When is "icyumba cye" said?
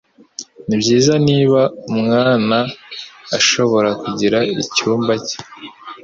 4.63-5.37